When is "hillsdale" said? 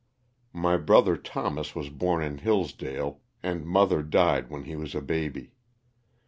2.39-3.21